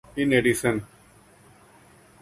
In 0.15 0.33
addition. 0.33 0.83